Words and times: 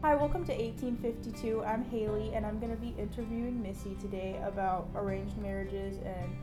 Hi, 0.00 0.14
welcome 0.14 0.44
to 0.44 0.52
1852. 0.52 1.64
I'm 1.64 1.84
Haley, 1.84 2.32
and 2.32 2.46
I'm 2.46 2.60
going 2.60 2.70
to 2.70 2.80
be 2.80 2.94
interviewing 2.96 3.60
Missy 3.60 3.96
today 4.00 4.40
about 4.44 4.88
arranged 4.94 5.36
marriages 5.38 5.98
and 6.04 6.36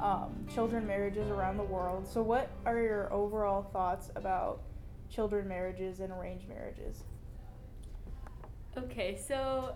um, 0.00 0.46
children 0.54 0.86
marriages 0.86 1.28
around 1.28 1.58
the 1.58 1.62
world. 1.62 2.08
So, 2.08 2.22
what 2.22 2.48
are 2.64 2.78
your 2.78 3.12
overall 3.12 3.64
thoughts 3.64 4.10
about 4.16 4.62
children 5.10 5.46
marriages 5.46 6.00
and 6.00 6.10
arranged 6.10 6.48
marriages? 6.48 7.04
Okay, 8.78 9.14
so 9.14 9.74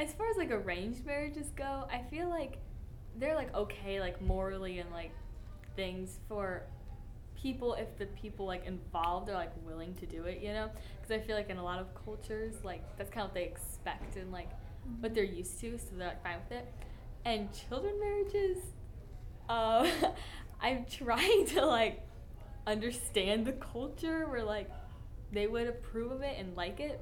as 0.00 0.12
far 0.14 0.28
as 0.28 0.36
like 0.36 0.50
arranged 0.50 1.06
marriages 1.06 1.52
go, 1.54 1.86
I 1.88 2.02
feel 2.10 2.28
like 2.28 2.58
they're 3.16 3.36
like 3.36 3.54
okay, 3.54 4.00
like 4.00 4.20
morally 4.20 4.80
and 4.80 4.90
like 4.90 5.12
things 5.76 6.18
for 6.28 6.64
people 7.42 7.74
if 7.74 7.96
the 7.98 8.06
people 8.06 8.46
like 8.46 8.64
involved 8.66 9.28
are 9.28 9.34
like 9.34 9.52
willing 9.66 9.94
to 9.94 10.06
do 10.06 10.24
it, 10.24 10.40
you 10.40 10.52
know? 10.52 10.70
Because 11.00 11.20
I 11.20 11.26
feel 11.26 11.36
like 11.36 11.50
in 11.50 11.56
a 11.56 11.64
lot 11.64 11.80
of 11.80 11.88
cultures, 12.04 12.54
like 12.62 12.96
that's 12.96 13.10
kind 13.10 13.24
of 13.24 13.30
what 13.30 13.34
they 13.34 13.44
expect 13.44 14.16
and 14.16 14.30
like 14.30 14.50
what 15.00 15.14
they're 15.14 15.24
used 15.24 15.60
to, 15.60 15.78
so 15.78 15.86
they're 15.96 16.08
like 16.08 16.22
fine 16.22 16.38
with 16.48 16.58
it. 16.58 16.72
And 17.24 17.48
children 17.52 17.98
marriages, 18.00 18.58
uh, 19.48 19.88
I'm 20.60 20.84
trying 20.84 21.46
to 21.46 21.66
like 21.66 22.00
understand 22.66 23.44
the 23.46 23.52
culture 23.52 24.26
where 24.28 24.44
like 24.44 24.70
they 25.32 25.46
would 25.46 25.66
approve 25.66 26.12
of 26.12 26.22
it 26.22 26.36
and 26.38 26.56
like 26.56 26.78
it, 26.78 27.00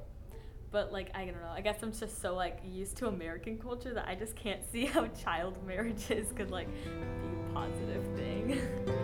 but 0.71 0.93
like 0.93 1.11
I 1.15 1.25
don't 1.25 1.41
know. 1.41 1.53
I 1.53 1.61
guess 1.61 1.83
I'm 1.83 1.93
just 1.93 2.23
so 2.23 2.35
like 2.35 2.61
used 2.65 2.97
to 2.99 3.09
American 3.09 3.59
culture 3.59 3.93
that 3.93 4.09
I 4.09 4.15
just 4.15 4.37
can't 4.37 4.63
see 4.71 4.87
how 4.87 5.07
child 5.25 5.59
marriages 5.67 6.33
could 6.35 6.51
like 6.51 6.69
be 6.69 7.29
a 7.29 7.53
positive 7.53 8.05
thing. 8.17 8.97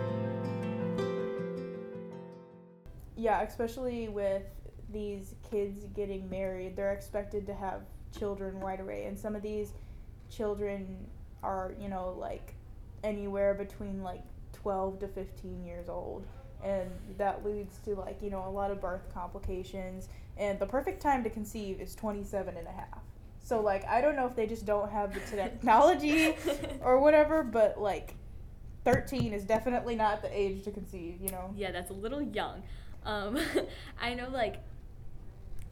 Yeah, 3.17 3.41
especially 3.41 4.07
with 4.07 4.43
these 4.91 5.35
kids 5.49 5.83
getting 5.95 6.29
married, 6.29 6.75
they're 6.75 6.93
expected 6.93 7.45
to 7.47 7.53
have 7.53 7.81
children 8.17 8.59
right 8.59 8.79
away, 8.79 9.05
and 9.05 9.19
some 9.19 9.35
of 9.35 9.41
these 9.41 9.73
children 10.29 11.05
are, 11.43 11.73
you 11.79 11.89
know, 11.89 12.15
like 12.17 12.53
anywhere 13.03 13.53
between 13.53 14.03
like 14.03 14.23
12 14.53 14.99
to 14.99 15.07
15 15.07 15.65
years 15.65 15.89
old. 15.89 16.25
And 16.63 16.89
that 17.17 17.45
leads 17.45 17.77
to 17.85 17.95
like, 17.95 18.21
you 18.21 18.29
know, 18.29 18.45
a 18.47 18.49
lot 18.49 18.71
of 18.71 18.81
birth 18.81 19.13
complications. 19.13 20.09
And 20.37 20.59
the 20.59 20.65
perfect 20.65 21.01
time 21.01 21.23
to 21.23 21.29
conceive 21.29 21.79
is 21.79 21.95
27 21.95 22.57
and 22.57 22.67
a 22.67 22.71
half. 22.71 22.99
So, 23.43 23.61
like, 23.61 23.85
I 23.85 24.01
don't 24.01 24.15
know 24.15 24.25
if 24.25 24.35
they 24.35 24.45
just 24.45 24.65
don't 24.65 24.91
have 24.91 25.13
the 25.13 25.19
technology 25.21 26.35
or 26.81 26.99
whatever, 26.99 27.43
but 27.43 27.79
like 27.79 28.15
13 28.83 29.33
is 29.33 29.43
definitely 29.43 29.95
not 29.95 30.21
the 30.21 30.37
age 30.37 30.63
to 30.63 30.71
conceive, 30.71 31.21
you 31.21 31.29
know? 31.29 31.53
yeah, 31.55 31.71
that's 31.71 31.91
a 31.91 31.93
little 31.93 32.21
young. 32.21 32.63
Um, 33.05 33.37
I 34.01 34.13
know 34.13 34.29
like 34.29 34.57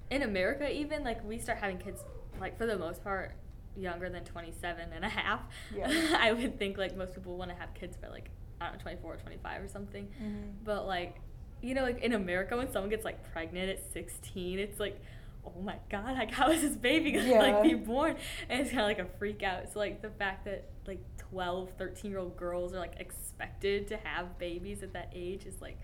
in 0.09 0.21
America 0.23 0.71
even 0.71 1.03
like 1.03 1.23
we 1.27 1.39
start 1.39 1.57
having 1.57 1.77
kids 1.77 2.01
like 2.39 2.57
for 2.57 2.65
the 2.65 2.77
most 2.77 3.03
part 3.03 3.31
younger 3.77 4.09
than 4.09 4.23
27 4.23 4.89
and 4.93 5.03
a 5.03 5.09
half. 5.09 5.41
Yeah. 5.75 6.17
I 6.19 6.31
would 6.31 6.57
think 6.59 6.77
like 6.77 6.95
most 6.95 7.13
people 7.15 7.35
want 7.37 7.51
to 7.51 7.57
have 7.57 7.73
kids 7.73 7.97
by 7.97 8.07
like 8.09 8.29
I 8.61 8.65
don't 8.67 8.75
know 8.77 8.81
24 8.83 9.13
or 9.13 9.17
25 9.17 9.63
or 9.63 9.67
something. 9.67 10.07
Mhm. 10.21 10.51
But 10.63 10.87
like 10.87 11.17
you 11.61 11.73
know 11.73 11.83
like 11.83 12.01
in 12.01 12.13
America 12.13 12.55
when 12.55 12.71
someone 12.71 12.89
gets 12.89 13.03
like 13.05 13.31
pregnant 13.33 13.69
at 13.69 13.91
16 13.93 14.59
it's 14.59 14.79
like 14.79 14.99
oh 15.47 15.61
my 15.61 15.75
god 15.89 16.13
like 16.17 16.29
how 16.31 16.49
is 16.51 16.61
this 16.61 16.75
baby 16.75 17.11
gonna 17.11 17.27
Yeah. 17.27 17.39
like 17.39 17.63
be 17.63 17.73
born 17.73 18.15
and 18.49 18.59
it's 18.61 18.69
kind 18.69 18.81
of 18.81 18.87
like 18.87 18.99
a 18.99 19.05
freak 19.17 19.41
out 19.41 19.71
so 19.71 19.79
like 19.79 20.01
the 20.01 20.09
fact 20.09 20.45
that 20.45 20.65
like 20.85 20.99
12 21.17 21.69
13 21.77 22.11
year 22.11 22.19
old 22.19 22.35
girls 22.37 22.73
are 22.73 22.79
like 22.79 22.95
expected 22.99 23.87
to 23.87 23.97
have 23.97 24.37
babies 24.37 24.83
at 24.83 24.93
that 24.93 25.11
age 25.15 25.45
is 25.45 25.59
like 25.61 25.77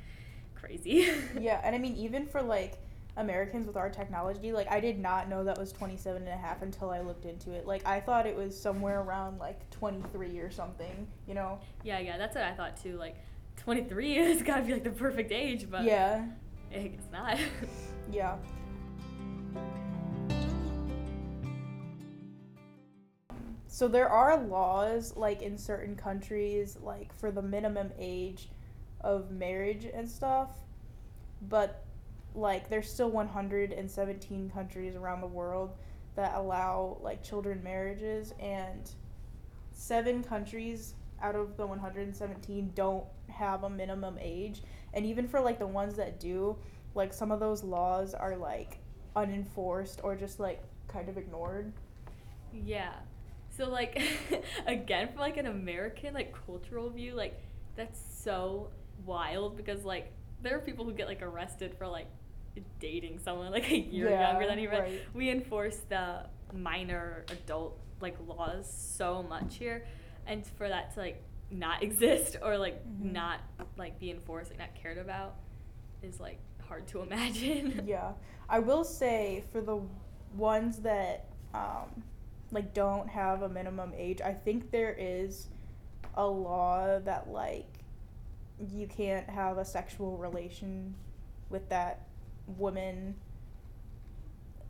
crazy 0.61 1.09
Yeah, 1.39 1.59
and 1.63 1.75
I 1.75 1.79
mean, 1.79 1.95
even 1.95 2.25
for 2.27 2.41
like 2.41 2.77
Americans 3.17 3.67
with 3.67 3.75
our 3.75 3.89
technology, 3.89 4.53
like 4.53 4.71
I 4.71 4.79
did 4.79 4.97
not 4.99 5.27
know 5.27 5.43
that 5.43 5.57
was 5.57 5.71
27 5.73 6.21
and 6.21 6.31
a 6.31 6.37
half 6.37 6.61
until 6.61 6.89
I 6.91 7.01
looked 7.01 7.25
into 7.25 7.51
it. 7.51 7.65
Like 7.67 7.85
I 7.85 7.99
thought 7.99 8.25
it 8.25 8.35
was 8.35 8.57
somewhere 8.59 9.01
around 9.01 9.39
like 9.39 9.69
23 9.71 10.39
or 10.39 10.49
something, 10.51 11.07
you 11.27 11.33
know? 11.33 11.59
yeah 11.83 11.99
yeah 11.99 12.17
that's 12.17 12.35
what 12.35 12.43
i 12.43 12.51
thought 12.53 12.77
too 12.81 12.95
like 12.97 13.15
23 13.57 14.15
has 14.15 14.41
got 14.43 14.57
to 14.57 14.63
be 14.63 14.73
like 14.73 14.83
the 14.83 14.89
perfect 14.91 15.31
age 15.31 15.69
but 15.69 15.83
Yeah, 15.83 16.25
it's 16.71 17.11
not 17.11 17.37
yeah. 18.11 18.37
So 23.67 23.87
there 23.87 24.09
are 24.09 24.37
laws 24.37 25.15
like 25.15 25.41
in 25.41 25.57
certain 25.57 25.95
countries 25.95 26.77
like 26.81 27.13
for 27.17 27.31
the 27.31 27.41
minimum 27.41 27.91
age 27.97 28.49
of 29.03 29.31
marriage 29.31 29.85
and 29.93 30.09
stuff, 30.09 30.51
but 31.49 31.85
like 32.33 32.69
there's 32.69 32.89
still 32.91 33.09
117 33.09 34.49
countries 34.49 34.95
around 34.95 35.21
the 35.21 35.27
world 35.27 35.75
that 36.15 36.33
allow 36.35 36.97
like 37.01 37.23
children 37.23 37.61
marriages 37.63 38.33
and 38.39 38.91
seven 39.71 40.23
countries 40.23 40.93
out 41.21 41.35
of 41.35 41.57
the 41.57 41.65
117 41.65 42.71
don't 42.73 43.03
have 43.29 43.63
a 43.63 43.69
minimum 43.69 44.17
age 44.19 44.61
and 44.93 45.05
even 45.05 45.27
for 45.27 45.41
like 45.41 45.59
the 45.59 45.67
ones 45.67 45.95
that 45.95 46.19
do 46.19 46.55
like 46.95 47.13
some 47.13 47.31
of 47.31 47.39
those 47.39 47.63
laws 47.63 48.13
are 48.13 48.37
like 48.37 48.79
unenforced 49.15 49.99
or 50.03 50.15
just 50.15 50.39
like 50.39 50.63
kind 50.87 51.09
of 51.09 51.17
ignored 51.17 51.73
Yeah. 52.53 52.93
So 53.49 53.69
like 53.69 54.01
again 54.67 55.09
from 55.09 55.19
like 55.19 55.37
an 55.37 55.47
American 55.47 56.13
like 56.13 56.35
cultural 56.45 56.89
view, 56.89 57.13
like 57.13 57.39
that's 57.75 57.99
so 58.23 58.69
wild 59.05 59.57
because 59.57 59.83
like 59.83 60.11
there 60.41 60.55
are 60.55 60.59
people 60.59 60.85
who 60.85 60.93
get 60.93 61.07
like 61.07 61.21
arrested 61.21 61.75
for 61.77 61.87
like 61.87 62.07
dating 62.79 63.19
someone 63.19 63.51
like 63.51 63.69
a 63.71 63.77
year 63.79 64.09
Yeah, 64.09 64.31
younger 64.31 64.47
than 64.47 64.59
you. 64.59 64.69
Right? 64.69 65.01
We 65.13 65.29
enforce 65.29 65.77
the 65.89 66.25
minor 66.53 67.25
adult 67.29 67.77
like 68.01 68.15
laws 68.27 68.69
so 68.97 69.23
much 69.23 69.55
here, 69.57 69.85
and 70.27 70.45
for 70.45 70.67
that 70.67 70.93
to 70.95 70.99
like 70.99 71.21
not 71.51 71.83
exist 71.87 72.37
or 72.41 72.57
like 72.57 72.83
Mhm. 72.85 73.13
not 73.13 73.39
like 73.77 73.99
be 73.99 74.11
enforced, 74.11 74.49
like 74.49 74.59
not 74.59 74.73
cared 74.75 74.97
about, 74.97 75.35
is 76.01 76.19
like 76.19 76.39
hard 76.67 76.87
to 76.87 77.01
imagine. 77.07 77.83
yeah 77.85 78.11
i 78.49 78.57
will 78.59 78.83
say 78.85 79.43
for 79.51 79.61
the 79.61 79.79
ones 80.37 80.77
that 80.79 81.25
um 81.53 82.03
like 82.51 82.73
don't 82.73 83.09
have 83.09 83.41
a 83.43 83.49
minimum 83.49 83.91
age 83.95 84.21
i 84.21 84.33
think 84.33 84.71
there 84.71 84.95
is 84.97 85.47
a 86.15 86.25
law 86.25 86.97
that 86.99 87.29
like 87.29 87.70
you 88.69 88.87
can't 88.87 89.29
have 89.29 89.57
a 89.57 89.65
sexual 89.65 90.17
relation 90.17 90.93
with 91.49 91.67
that 91.69 92.07
woman 92.45 93.15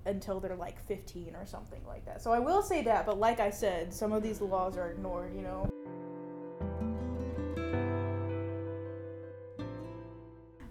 until 0.05 0.39
they're 0.39 0.55
like 0.55 0.79
15 0.87 1.35
or 1.35 1.45
something 1.45 1.81
like 1.87 2.05
that. 2.05 2.21
So 2.21 2.31
i 2.31 2.39
will 2.39 2.61
say 2.61 2.81
that 2.83 3.05
but 3.05 3.19
like 3.19 3.39
i 3.39 3.49
said 3.49 3.93
some 3.93 4.11
of 4.11 4.23
these 4.23 4.41
laws 4.41 4.77
are 4.77 4.91
ignored 4.91 5.35
you 5.35 5.41
know? 5.41 5.67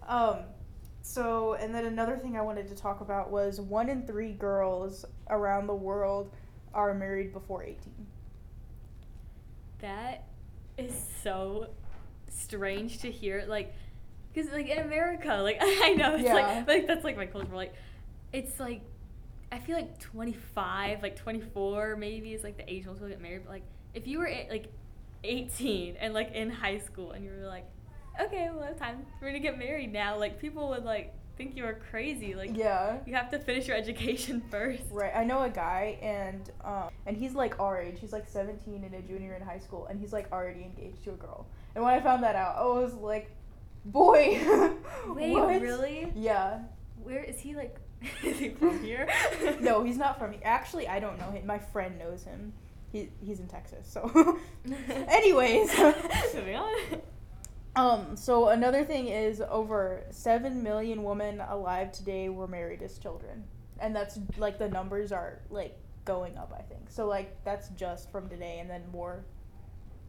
Um 0.08 0.38
so 1.02 1.54
and 1.54 1.74
then 1.74 1.86
another 1.86 2.16
thing 2.16 2.36
i 2.36 2.42
wanted 2.42 2.68
to 2.68 2.74
talk 2.74 3.00
about 3.00 3.30
was 3.30 3.60
one 3.60 3.88
in 3.88 4.06
three 4.06 4.32
girls 4.32 5.04
around 5.28 5.66
the 5.66 5.74
world 5.74 6.32
are 6.74 6.92
married 6.92 7.32
before 7.32 7.62
18 7.62 7.78
That 9.78 10.24
is 10.76 10.94
so 11.22 11.68
strange 12.30 12.98
to 13.00 13.10
hear. 13.10 13.44
Like, 13.46 13.74
because 14.32 14.50
like 14.52 14.68
in 14.68 14.78
America, 14.78 15.36
like 15.42 15.58
I 15.60 15.94
know 15.94 16.14
it's 16.14 16.24
Yeah. 16.24 16.34
like 16.34 16.68
like 16.68 16.86
that's 16.86 17.04
like 17.04 17.16
my 17.16 17.26
culture. 17.26 17.54
Like, 17.54 17.74
it's 18.32 18.58
like 18.60 18.82
I 19.52 19.58
feel 19.58 19.76
like 19.76 19.98
twenty 19.98 20.36
five, 20.54 21.02
like 21.02 21.16
twenty 21.16 21.40
four, 21.40 21.96
maybe 21.96 22.32
is 22.32 22.42
like 22.44 22.56
the 22.56 22.72
age 22.72 22.86
most 22.86 22.96
people 22.96 23.08
get 23.08 23.20
married. 23.20 23.42
But 23.44 23.52
like, 23.52 23.64
if 23.94 24.06
you 24.06 24.18
were 24.18 24.30
like 24.50 24.66
eighteen 25.24 25.96
and 26.00 26.14
like 26.14 26.32
in 26.32 26.50
high 26.50 26.78
school 26.78 27.12
and 27.12 27.24
you 27.24 27.30
were 27.32 27.46
like, 27.46 27.66
okay, 28.20 28.48
well, 28.52 28.64
it's 28.70 28.80
time 28.80 29.04
for 29.18 29.26
me 29.26 29.32
to 29.32 29.40
get 29.40 29.58
married 29.58 29.92
now. 29.92 30.18
Like, 30.18 30.40
people 30.40 30.68
would 30.70 30.84
like 30.84 31.14
think 31.36 31.56
you 31.56 31.64
were 31.64 31.80
crazy. 31.90 32.34
Like, 32.34 32.56
yeah 32.56 32.98
you 33.06 33.14
have 33.14 33.30
to 33.30 33.38
finish 33.38 33.66
your 33.66 33.76
education 33.76 34.42
first. 34.50 34.82
Right. 34.90 35.12
I 35.14 35.24
know 35.24 35.42
a 35.42 35.50
guy 35.50 35.98
and 36.02 36.48
um 36.64 36.90
and 37.06 37.16
he's 37.16 37.34
like 37.34 37.58
our 37.58 37.80
age. 37.80 37.96
He's 38.00 38.12
like 38.12 38.28
17 38.28 38.84
and 38.84 38.94
a 38.94 39.00
junior 39.02 39.34
in 39.34 39.42
high 39.42 39.58
school 39.58 39.86
and 39.86 39.98
he's 39.98 40.12
like 40.12 40.30
already 40.32 40.62
engaged 40.62 41.02
to 41.04 41.10
a 41.10 41.14
girl. 41.16 41.46
And 41.74 41.84
when 41.84 41.94
I 41.94 42.00
found 42.00 42.22
that 42.22 42.36
out, 42.36 42.56
I 42.56 42.64
was 42.64 42.94
like, 42.94 43.30
"Boy." 43.84 44.40
Wait, 45.08 45.32
what? 45.32 45.60
really? 45.60 46.12
Yeah. 46.14 46.60
Where 47.02 47.22
is 47.22 47.38
he? 47.40 47.54
Like, 47.54 47.76
is 48.24 48.38
he 48.38 48.50
from 48.50 48.82
here? 48.82 49.08
no, 49.60 49.82
he's 49.82 49.98
not 49.98 50.18
from 50.18 50.32
here. 50.32 50.40
Actually, 50.44 50.88
I 50.88 51.00
don't 51.00 51.18
know 51.18 51.30
him. 51.30 51.46
My 51.46 51.58
friend 51.58 51.98
knows 51.98 52.24
him. 52.24 52.52
He 52.92 53.08
he's 53.24 53.38
in 53.38 53.46
Texas. 53.46 53.86
So 53.86 54.38
anyways, 55.08 55.70
Moving 56.34 56.56
on. 56.56 56.76
um 57.76 58.16
so 58.16 58.48
another 58.48 58.84
thing 58.84 59.06
is 59.06 59.40
over 59.48 60.02
7 60.10 60.60
million 60.60 61.04
women 61.04 61.40
alive 61.40 61.92
today 61.92 62.28
were 62.30 62.48
married 62.48 62.82
as 62.82 62.98
children. 62.98 63.44
And 63.78 63.94
that's 63.94 64.18
like 64.38 64.58
the 64.58 64.68
numbers 64.68 65.12
are 65.12 65.38
like 65.50 65.78
going 66.04 66.36
up, 66.36 66.52
I 66.58 66.62
think. 66.62 66.90
So 66.90 67.06
like 67.06 67.44
that's 67.44 67.68
just 67.70 68.10
from 68.10 68.28
today 68.28 68.58
and 68.58 68.68
then 68.68 68.82
more 68.92 69.24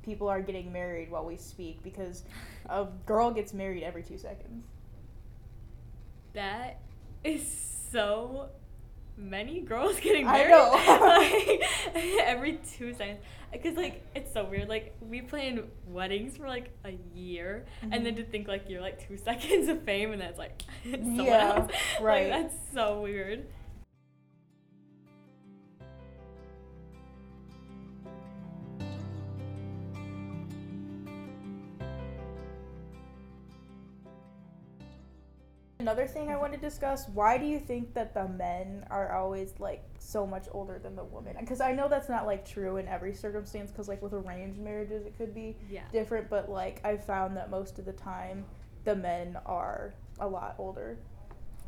people 0.03 0.27
are 0.27 0.41
getting 0.41 0.71
married 0.71 1.11
while 1.11 1.25
we 1.25 1.37
speak 1.37 1.81
because 1.83 2.23
a 2.69 2.87
girl 3.05 3.31
gets 3.31 3.53
married 3.53 3.83
every 3.83 4.03
2 4.03 4.17
seconds. 4.17 4.65
That 6.33 6.79
is 7.23 7.45
so 7.91 8.49
many 9.17 9.61
girls 9.61 9.99
getting 10.01 10.25
I 10.27 10.37
married 10.37 10.51
know. 10.51 10.71
like, 11.93 11.95
every 12.25 12.59
two 12.77 12.93
seconds. 12.93 13.19
Because 13.51 13.75
like 13.75 14.01
it's 14.15 14.31
so 14.33 14.45
weird. 14.45 14.69
Like 14.69 14.95
we 15.01 15.21
planned 15.21 15.63
weddings 15.89 16.37
for 16.37 16.47
like 16.47 16.69
a 16.85 16.97
year, 17.13 17.65
and 17.81 18.05
then 18.05 18.13
Mhm. 18.13 18.17
to 18.17 18.23
think 18.23 18.47
like 18.47 18.69
you're 18.69 18.79
like 18.79 19.05
two 19.07 19.17
seconds 19.17 19.67
of 19.67 19.83
fame, 19.83 20.13
and 20.13 20.21
that's 20.21 20.37
like 20.39 20.61
someone 20.89 21.25
Yeah, 21.25 21.55
else. 21.57 21.71
right. 21.99 22.29
Like 22.31 22.43
that's 22.43 22.55
so 22.73 23.01
weird. 23.01 23.45
Another 35.91 36.07
thing 36.07 36.29
I 36.29 36.37
want 36.37 36.53
to 36.53 36.57
discuss: 36.59 37.09
Why 37.09 37.37
do 37.37 37.45
you 37.45 37.59
think 37.59 37.93
that 37.95 38.13
the 38.13 38.25
men 38.25 38.85
are 38.89 39.13
always 39.13 39.53
like 39.59 39.83
so 39.99 40.25
much 40.25 40.47
older 40.53 40.79
than 40.79 40.95
the 40.95 41.03
women? 41.03 41.35
Because 41.37 41.59
I 41.59 41.73
know 41.73 41.89
that's 41.89 42.07
not 42.07 42.25
like 42.25 42.45
true 42.47 42.77
in 42.77 42.87
every 42.87 43.13
circumstance. 43.13 43.71
Because 43.71 43.89
like 43.89 44.01
with 44.01 44.13
arranged 44.13 44.57
marriages, 44.57 45.05
it 45.05 45.17
could 45.17 45.35
be 45.35 45.57
Yeah. 45.69 45.81
different. 45.91 46.29
But 46.29 46.49
like 46.49 46.79
I 46.85 46.95
found 46.95 47.35
that 47.35 47.49
most 47.49 47.77
of 47.77 47.83
the 47.83 47.91
time, 47.91 48.45
the 48.85 48.95
men 48.95 49.37
are 49.45 49.93
a 50.17 50.27
lot 50.29 50.55
older. 50.57 50.97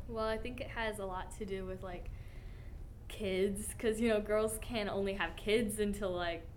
Well, 0.08 0.26
I 0.26 0.38
think 0.38 0.62
it 0.62 0.70
has 0.70 1.00
a 1.00 1.06
lot 1.06 1.38
to 1.40 1.46
do 1.46 1.66
with 1.66 1.84
like 1.84 2.10
kids 3.10 3.68
because 3.68 4.00
you 4.00 4.08
know 4.08 4.22
girls 4.22 4.58
can 4.62 4.88
only 4.88 5.16
have 5.16 5.36
kids 5.36 5.80
until 5.80 6.12
like 6.12 6.48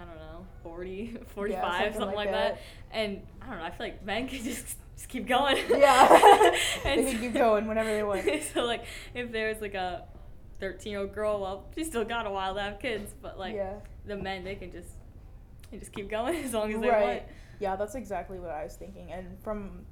I 0.00 0.04
don't 0.04 0.16
know 0.16 0.46
40, 0.62 1.18
45, 1.34 1.62
something 1.62 1.92
something, 1.92 2.06
like 2.08 2.16
like 2.16 2.30
that. 2.30 2.54
that. 2.54 2.60
And 2.92 3.22
I 3.42 3.46
don't 3.50 3.58
know. 3.58 3.64
I 3.64 3.70
feel 3.70 3.86
like 3.86 4.04
men 4.04 4.28
can 4.28 4.42
just 4.42 4.76
just 4.96 5.08
keep 5.08 5.26
going. 5.26 5.58
Yeah, 5.68 6.56
And 6.84 7.06
they 7.06 7.12
can 7.12 7.20
keep 7.20 7.34
going 7.34 7.66
whenever 7.66 7.90
they 7.90 8.02
want. 8.02 8.26
so 8.54 8.64
like 8.64 8.84
if 9.14 9.30
there's 9.32 9.60
like 9.60 9.74
a 9.74 10.04
13 10.60 10.90
year 10.90 11.00
old 11.00 11.14
girl, 11.14 11.40
well, 11.40 11.64
she's 11.74 11.88
still 11.88 12.04
got 12.04 12.26
a 12.26 12.30
while 12.30 12.54
to 12.54 12.60
have 12.60 12.78
kids. 12.78 13.14
But 13.20 13.38
like 13.38 13.54
yeah. 13.54 13.74
the 14.06 14.16
men, 14.16 14.44
they 14.44 14.54
can 14.54 14.70
just 14.70 14.90
they 15.70 15.78
just 15.78 15.92
keep 15.92 16.10
going 16.10 16.36
as 16.44 16.52
long 16.52 16.72
as 16.72 16.80
they 16.80 16.88
right. 16.88 17.02
want. 17.02 17.22
Yeah, 17.58 17.76
that's 17.76 17.94
exactly 17.94 18.38
what 18.38 18.50
I 18.50 18.64
was 18.64 18.74
thinking. 18.74 19.12
And 19.12 19.38
from 19.42 19.84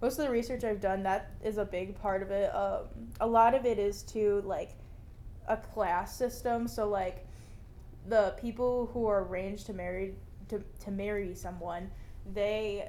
most 0.00 0.18
of 0.18 0.26
the 0.26 0.30
research 0.30 0.64
I've 0.64 0.80
done, 0.80 1.02
that 1.04 1.30
is 1.42 1.56
a 1.56 1.64
big 1.64 1.98
part 2.00 2.22
of 2.22 2.30
it. 2.30 2.54
Um, 2.54 2.84
a 3.20 3.26
lot 3.26 3.54
of 3.54 3.64
it 3.64 3.78
is 3.78 4.02
to 4.04 4.42
like 4.44 4.76
a 5.48 5.56
class 5.56 6.16
system. 6.16 6.68
So 6.68 6.88
like 6.88 7.26
the 8.08 8.34
people 8.40 8.90
who 8.92 9.06
are 9.06 9.24
arranged 9.24 9.66
to 9.66 9.72
marry 9.72 10.14
to, 10.48 10.62
to 10.84 10.90
marry 10.90 11.34
someone, 11.34 11.90
they 12.34 12.88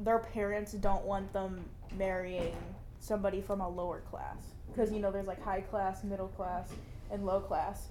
their 0.00 0.18
parents 0.18 0.72
don't 0.72 1.04
want 1.04 1.32
them 1.32 1.64
marrying 1.96 2.54
somebody 3.00 3.40
from 3.40 3.60
a 3.60 3.68
lower 3.68 4.00
class 4.10 4.36
because 4.68 4.92
you 4.92 4.98
know 5.00 5.10
there's 5.10 5.26
like 5.26 5.42
high 5.42 5.60
class, 5.60 6.04
middle 6.04 6.28
class, 6.28 6.68
and 7.10 7.24
low 7.24 7.40
class, 7.40 7.88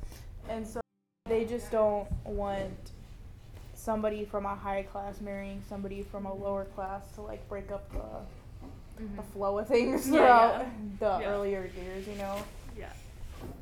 and 0.49 0.65
so 0.67 0.79
they 1.27 1.45
just 1.45 1.71
don't 1.71 2.07
want 2.25 2.91
somebody 3.73 4.25
from 4.25 4.45
a 4.45 4.55
high 4.55 4.83
class 4.83 5.21
marrying 5.21 5.61
somebody 5.69 6.01
from 6.01 6.25
a 6.25 6.33
lower 6.33 6.65
class 6.65 7.09
to 7.15 7.21
like 7.21 7.47
break 7.47 7.71
up 7.71 7.89
the, 7.91 9.03
the 9.15 9.21
flow 9.33 9.59
of 9.59 9.67
things 9.67 10.05
Mm-hmm. 10.05 10.13
Yeah, 10.15 10.19
throughout 10.19 10.59
yeah. 10.61 10.69
the 10.99 11.23
Yeah. 11.23 11.29
earlier 11.31 11.69
years, 11.81 12.07
you 12.07 12.15
know. 12.15 12.37
Yeah. 12.77 12.89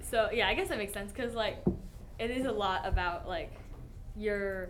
So 0.09 0.29
yeah, 0.31 0.47
I 0.47 0.53
guess 0.53 0.69
that 0.69 0.77
makes 0.77 0.93
sense 0.93 1.11
because 1.11 1.33
like 1.35 1.57
it 2.19 2.31
is 2.31 2.45
a 2.45 2.51
lot 2.51 2.85
about 2.85 3.27
like 3.27 3.53
your 4.15 4.69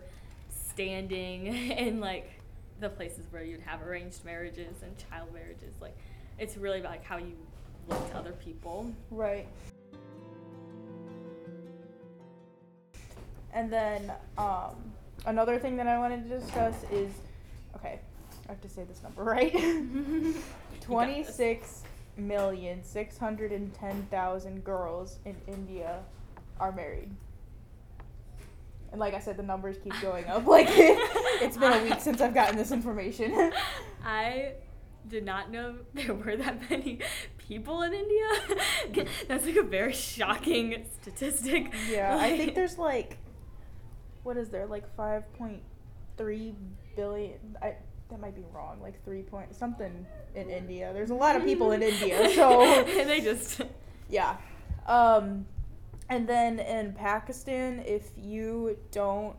standing 0.49 1.47
in 1.77 1.99
like 1.99 2.31
the 2.79 2.89
places 2.89 3.25
where 3.31 3.43
you'd 3.43 3.61
have 3.61 3.81
arranged 3.81 4.25
marriages 4.25 4.81
and 4.83 4.95
child 5.09 5.33
marriages. 5.33 5.73
Like 5.79 5.95
it's 6.39 6.57
really 6.57 6.79
about 6.79 6.91
like 6.91 7.03
how 7.03 7.17
you 7.17 7.33
look 7.87 8.09
to 8.11 8.17
other 8.17 8.33
people. 8.33 8.91
Right. 9.11 9.47
And 13.53 13.71
then 13.71 14.11
um, 14.37 14.75
another 15.25 15.57
thing 15.57 15.77
that 15.77 15.87
I 15.87 15.97
wanted 15.97 16.29
to 16.29 16.39
discuss 16.39 16.83
is 16.91 17.11
okay, 17.75 17.99
I 18.47 18.51
have 18.51 18.61
to 18.61 18.69
say 18.69 18.83
this 18.83 19.01
number 19.01 19.23
right. 19.23 19.53
Twenty 20.81 21.23
six 21.23 21.83
million 22.17 22.83
six 22.83 23.17
hundred 23.17 23.51
and 23.51 23.73
ten 23.73 24.07
thousand 24.11 24.63
girls 24.63 25.19
in 25.25 25.35
India 25.47 25.99
are 26.59 26.71
married. 26.71 27.11
And 28.95 29.01
like 29.01 29.13
I 29.13 29.19
said, 29.19 29.35
the 29.35 29.43
numbers 29.43 29.75
keep 29.83 29.91
going 30.01 30.25
up. 30.27 30.47
Like 30.55 30.69
it's 30.69 31.57
been 31.57 31.73
a 31.73 31.83
week 31.83 31.99
since 31.99 32.21
I've 32.21 32.33
gotten 32.33 32.55
this 32.55 32.71
information. 32.71 33.51
I 34.05 34.53
did 35.09 35.25
not 35.25 35.51
know 35.51 35.75
there 35.93 36.13
were 36.13 36.37
that 36.37 36.69
many 36.69 36.99
people 37.37 37.81
in 37.81 37.93
India. 37.93 39.05
That's 39.27 39.45
like 39.45 39.57
a 39.57 39.63
very 39.63 39.91
shocking 39.91 40.85
statistic. 41.01 41.73
Yeah, 41.91 42.17
I 42.17 42.37
think 42.37 42.55
there's 42.55 42.77
like, 42.77 43.17
what 44.23 44.37
is 44.37 44.47
there 44.47 44.65
like 44.65 44.95
five 44.95 45.29
point 45.33 45.61
three 46.15 46.55
billion? 46.95 47.57
I 47.61 47.75
that 48.09 48.21
might 48.21 48.35
be 48.35 48.45
wrong. 48.53 48.79
Like 48.81 49.03
three 49.03 49.23
point 49.23 49.53
something 49.53 50.05
in 50.35 50.49
India. 50.49 50.93
There's 50.93 51.09
a 51.09 51.15
lot 51.15 51.35
of 51.35 51.43
people 51.43 51.73
in 51.73 51.83
India, 51.83 52.29
so 52.33 52.61
and 52.63 53.09
they 53.09 53.19
just 53.19 53.59
yeah. 54.09 54.37
Um, 54.87 55.47
and 56.09 56.27
then 56.27 56.59
in 56.59 56.93
Pakistan, 56.93 57.79
if 57.85 58.11
you 58.17 58.77
don't 58.91 59.35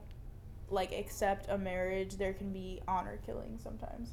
like 0.69 0.93
accept 0.93 1.47
a 1.49 1.57
marriage, 1.57 2.17
there 2.17 2.33
can 2.33 2.53
be 2.53 2.81
honor 2.89 3.19
killing 3.25 3.59
sometimes. 3.63 4.11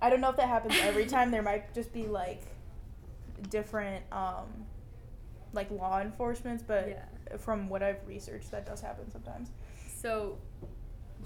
I 0.00 0.10
don't 0.10 0.20
know 0.20 0.30
if 0.30 0.36
that 0.36 0.48
happens 0.48 0.74
every 0.82 1.06
time. 1.06 1.30
There 1.30 1.42
might 1.42 1.74
just 1.74 1.92
be 1.92 2.06
like 2.06 2.42
different 3.50 4.04
um 4.12 4.46
like 5.52 5.70
law 5.70 6.00
enforcements, 6.00 6.62
but 6.66 6.88
Yeah. 6.88 7.36
from 7.38 7.68
what 7.68 7.82
I've 7.82 8.06
researched, 8.06 8.50
that 8.50 8.66
does 8.66 8.80
happen 8.80 9.10
sometimes. 9.10 9.50
So, 10.00 10.38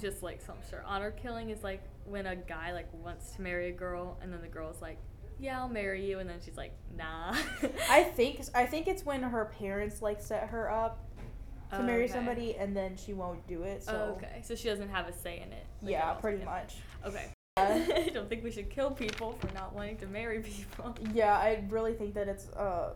just 0.01 0.23
like 0.23 0.41
so 0.41 0.53
I'm 0.53 0.69
sure 0.71 0.83
honor 0.87 1.11
killing 1.11 1.51
is 1.51 1.63
like 1.63 1.83
when 2.05 2.27
a 2.27 2.37
guy 2.37 2.73
like 2.73 2.89
wants 3.03 3.33
to 3.33 3.43
marry 3.43 3.69
a 3.69 3.73
girl 3.73 4.19
and 4.23 4.33
then 4.33 4.41
the 4.41 4.49
girl's 4.49 4.81
like, 4.81 4.99
"Yeah, 5.39 5.61
I'll 5.61 5.69
marry 5.69 6.05
you," 6.05 6.19
and 6.19 6.29
then 6.29 6.39
she's 6.45 6.57
like, 6.57 6.73
"Nah." 6.97 7.35
I 7.91 8.05
think 8.05 8.41
I 8.55 8.67
think 8.67 8.87
it's 8.89 9.05
when 9.05 9.23
her 9.23 9.47
parents 9.59 10.03
like 10.03 10.21
set 10.21 10.49
her 10.49 10.71
up 10.71 11.05
to 11.71 11.81
Oh, 11.81 11.83
marry 11.83 12.05
okay. 12.05 12.13
somebody 12.15 12.57
and 12.57 12.75
then 12.77 12.97
she 12.97 13.13
won't 13.13 13.47
do 13.47 13.63
it. 13.63 13.83
So 13.85 13.93
Oh, 13.93 14.17
okay, 14.17 14.41
so 14.43 14.55
she 14.55 14.69
doesn't 14.69 14.89
have 14.89 15.07
a 15.07 15.13
say 15.13 15.37
in 15.45 15.53
it. 15.53 15.67
like 15.83 15.93
yeah, 15.93 16.13
pretty 16.15 16.43
much. 16.45 16.77
Okay. 17.05 17.27
I 17.59 18.11
don't 18.15 18.29
think 18.29 18.43
we 18.45 18.51
should 18.51 18.71
kill 18.71 18.91
people 18.93 19.33
for 19.41 19.53
not 19.53 19.75
wanting 19.75 19.97
to 19.99 20.07
marry 20.07 20.41
people. 20.41 20.97
Yeah, 21.13 21.35
I 21.37 21.65
really 21.69 21.93
think 21.93 22.15
that 22.15 22.29
it's 22.29 22.49
uh, 22.51 22.95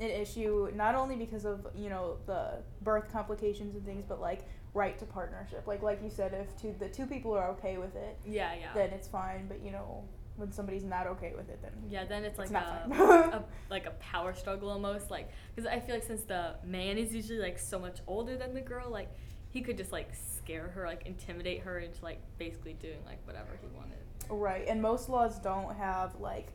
an 0.00 0.08
issue 0.10 0.70
not 0.74 0.94
only 0.94 1.16
because 1.16 1.44
of 1.44 1.66
you 1.74 1.90
know 1.90 2.16
the 2.26 2.62
birth 2.82 3.10
complications 3.12 3.74
and 3.74 3.84
things, 3.84 4.04
but 4.08 4.20
like 4.20 4.42
right 4.72 4.96
to 4.98 5.04
partnership. 5.04 5.66
Like 5.66 5.82
like 5.82 6.02
you 6.02 6.10
said, 6.10 6.32
if 6.32 6.56
two 6.60 6.74
the 6.78 6.88
two 6.88 7.06
people 7.06 7.32
are 7.34 7.48
okay 7.50 7.76
with 7.78 7.94
it, 7.96 8.16
Yeah, 8.24 8.54
yeah. 8.54 8.72
then 8.74 8.90
it's 8.90 9.08
fine. 9.08 9.48
But 9.48 9.60
you 9.64 9.72
know 9.72 10.04
when 10.38 10.52
somebody's 10.52 10.84
not 10.84 11.06
okay 11.06 11.32
with 11.36 11.48
it, 11.50 11.60
then 11.62 11.72
yeah, 11.90 12.04
then 12.04 12.24
it's 12.24 12.38
like 12.38 12.46
it's 12.46 12.52
not 12.52 12.90
a, 12.90 13.36
a 13.38 13.44
like 13.70 13.86
a 13.86 13.90
power 13.92 14.34
struggle 14.34 14.70
almost 14.70 15.10
like 15.10 15.28
because 15.54 15.68
I 15.70 15.80
feel 15.80 15.96
like 15.96 16.04
since 16.04 16.22
the 16.22 16.54
man 16.64 16.96
is 16.96 17.14
usually 17.14 17.40
like 17.40 17.58
so 17.58 17.78
much 17.78 17.98
older 18.06 18.36
than 18.36 18.54
the 18.54 18.60
girl, 18.60 18.88
like 18.90 19.10
he 19.50 19.60
could 19.62 19.76
just 19.76 19.92
like 19.92 20.10
scare 20.14 20.68
her, 20.68 20.86
like 20.86 21.06
intimidate 21.06 21.60
her 21.62 21.78
into 21.80 22.02
like 22.04 22.20
basically 22.38 22.74
doing 22.74 22.98
like 23.04 23.18
whatever 23.26 23.58
he 23.60 23.66
wanted. 23.76 23.98
right. 24.30 24.66
And 24.68 24.80
most 24.80 25.08
laws 25.08 25.38
don't 25.40 25.74
have 25.76 26.14
like 26.20 26.52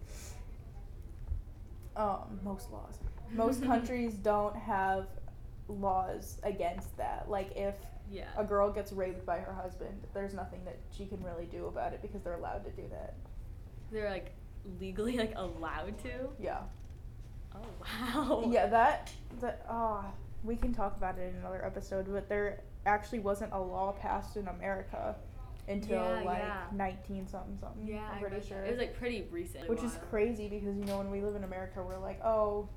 um 1.96 2.40
most 2.44 2.72
laws. 2.72 2.98
Most 3.32 3.64
countries 3.72 4.14
don't 4.16 4.56
have 4.56 5.08
laws 5.68 6.38
against 6.44 6.96
that. 6.98 7.30
Like 7.30 7.52
if 7.56 7.76
Yeah. 8.12 8.26
a 8.38 8.44
girl 8.44 8.72
gets 8.72 8.92
raped 8.92 9.26
by 9.26 9.40
her 9.40 9.54
husband, 9.54 10.02
there's 10.14 10.34
nothing 10.34 10.64
that 10.66 10.78
she 10.96 11.06
can 11.06 11.22
really 11.24 11.46
do 11.46 11.66
about 11.68 11.94
it 11.94 12.02
because 12.02 12.22
they're 12.22 12.36
allowed 12.36 12.64
to 12.66 12.72
do 12.72 12.88
that. 12.90 13.16
They're 13.94 14.10
like 14.10 14.32
legally 14.80 15.18
like 15.18 15.34
allowed 15.36 15.98
to. 16.00 16.30
Yeah. 16.40 16.62
Oh 17.56 17.60
wow. 17.82 18.50
Yeah, 18.52 18.66
that 18.68 19.12
that 19.40 19.66
ah, 19.70 20.06
we 20.44 20.56
can 20.56 20.74
talk 20.74 20.98
about 20.98 21.18
it 21.18 21.30
in 21.34 21.36
another 21.40 21.64
episode, 21.64 22.12
but 22.12 22.28
there 22.28 22.62
actually 22.86 23.20
wasn't 23.20 23.54
a 23.54 23.60
law 23.60 23.92
passed 23.94 24.36
in 24.36 24.48
America 24.48 25.16
until 25.70 26.02
Yeah, 26.02 26.22
like 26.26 26.40
yeah. 26.40 26.64
19 26.74 27.28
something 27.28 27.58
something. 27.62 27.88
Yeah, 27.88 28.10
I'm 28.12 28.20
pretty 28.20 28.46
sure. 28.46 28.64
It 28.64 28.72
was 28.72 28.80
like 28.80 28.98
pretty 28.98 29.28
recent. 29.32 29.70
which 29.70 29.84
is 29.84 29.98
crazy 30.10 30.48
because 30.50 30.76
you 30.76 30.86
know 30.86 30.98
when 30.98 31.12
we 31.12 31.22
live 31.22 31.36
in 31.36 31.44
America, 31.44 31.82
we're 31.82 31.98
like, 32.00 32.20
"Oh, 32.26 32.68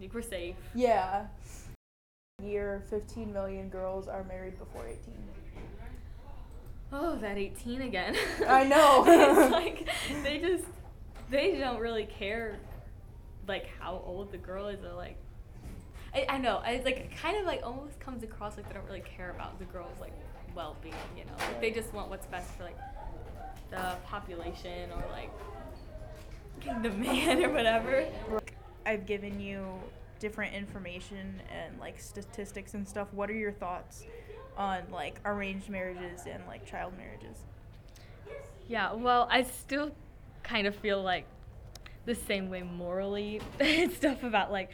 Like, 0.00 0.14
we're 0.14 0.22
safe. 0.22 0.56
yeah." 0.74 1.26
Year 2.42 2.82
15 2.88 3.32
million 3.34 3.68
girls 3.68 4.08
are 4.08 4.24
married 4.24 4.58
before 4.58 4.86
18. 4.86 4.98
Oh, 6.92 7.16
that 7.16 7.38
18 7.38 7.82
again. 7.82 8.16
I 8.46 8.64
know. 8.72 9.04
it's 9.06 9.52
like 9.52 9.88
they 10.22 10.38
just 10.38 10.64
they 11.30 11.56
don't 11.56 11.78
really 11.78 12.04
care 12.04 12.58
like 13.46 13.68
how 13.78 14.02
old 14.04 14.32
the 14.32 14.38
girl 14.38 14.68
is 14.68 14.82
or 14.84 14.92
like 14.92 15.16
I, 16.14 16.26
I 16.28 16.38
know 16.38 16.60
I 16.64 16.82
like 16.84 17.16
kind 17.16 17.36
of 17.36 17.46
like 17.46 17.60
almost 17.64 18.00
comes 18.00 18.22
across 18.22 18.56
like 18.56 18.66
they 18.68 18.74
don't 18.74 18.86
really 18.86 19.02
care 19.02 19.30
about 19.30 19.58
the 19.58 19.64
girl's 19.66 19.98
like 20.00 20.12
well-being 20.54 20.94
you 21.16 21.24
know 21.24 21.32
like 21.38 21.60
they 21.60 21.70
just 21.70 21.92
want 21.94 22.10
what's 22.10 22.26
best 22.26 22.52
for 22.54 22.64
like 22.64 22.76
the 23.70 23.96
population 24.06 24.90
or 24.90 25.04
like 25.12 25.30
the 26.82 26.90
man 26.90 27.44
or 27.44 27.50
whatever 27.52 28.06
I've 28.84 29.06
given 29.06 29.40
you 29.40 29.64
different 30.18 30.54
information 30.54 31.40
and 31.50 31.78
like 31.80 31.98
statistics 31.98 32.74
and 32.74 32.86
stuff. 32.86 33.08
What 33.12 33.30
are 33.30 33.34
your 33.34 33.52
thoughts 33.52 34.04
on 34.60 34.82
like 34.92 35.18
arranged 35.24 35.70
marriages 35.70 36.26
and 36.26 36.46
like 36.46 36.66
child 36.66 36.92
marriages? 36.96 37.38
Yeah, 38.68 38.92
well, 38.92 39.26
I 39.30 39.42
still 39.42 39.90
kind 40.42 40.66
of 40.66 40.76
feel 40.76 41.02
like 41.02 41.24
the 42.04 42.14
same 42.14 42.50
way 42.50 42.62
morally 42.62 43.40
and 43.60 43.90
stuff 43.90 44.22
about 44.22 44.52
like 44.52 44.70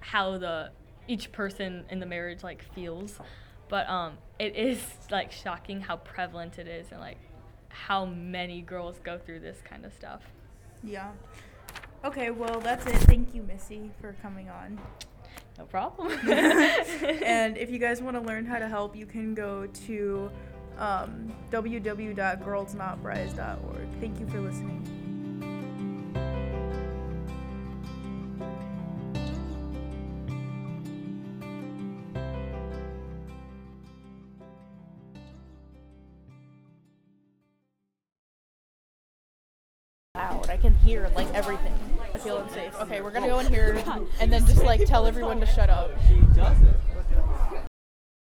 how 0.00 0.38
the 0.38 0.70
each 1.06 1.30
person 1.32 1.84
in 1.90 2.00
the 2.00 2.06
marriage 2.06 2.42
like 2.42 2.64
feels. 2.74 3.18
But 3.68 3.88
um 3.88 4.14
it 4.38 4.56
is 4.56 4.82
like 5.10 5.32
shocking 5.32 5.82
how 5.82 5.96
prevalent 5.98 6.58
it 6.58 6.66
is 6.66 6.90
and 6.90 7.00
like 7.00 7.18
how 7.68 8.06
many 8.06 8.62
girls 8.62 8.96
go 9.04 9.18
through 9.18 9.40
this 9.40 9.58
kind 9.68 9.84
of 9.84 9.92
stuff. 9.92 10.22
Yeah. 10.82 11.10
Okay, 12.04 12.30
well, 12.30 12.60
that's 12.60 12.86
it. 12.86 12.96
Thank 13.02 13.34
you, 13.34 13.42
Missy, 13.42 13.90
for 14.00 14.14
coming 14.22 14.48
on. 14.48 14.78
No 15.58 15.64
problem. 15.64 16.12
and 16.28 17.56
if 17.56 17.70
you 17.70 17.78
guys 17.78 18.02
want 18.02 18.14
to 18.16 18.22
learn 18.22 18.44
how 18.44 18.58
to 18.58 18.68
help, 18.68 18.94
you 18.94 19.06
can 19.06 19.34
go 19.34 19.66
to 19.86 20.30
um, 20.78 21.32
www.girlsnotbrides.org. 21.50 24.00
Thank 24.00 24.20
you 24.20 24.28
for 24.28 24.40
listening. 24.40 25.06
loud. 40.16 40.50
I 40.50 40.56
can 40.56 40.74
hear 40.76 41.10
like 41.14 41.32
everything. 41.34 41.74
Feel 42.26 42.38
unsafe. 42.38 42.74
Okay, 42.80 43.00
we're 43.02 43.12
gonna 43.12 43.28
go 43.28 43.38
in 43.38 43.46
here 43.46 43.80
and 44.18 44.32
then 44.32 44.44
just 44.46 44.64
like 44.64 44.84
tell 44.84 45.06
everyone 45.06 45.38
to 45.38 45.46
shut 45.46 45.70
up. 45.70 45.92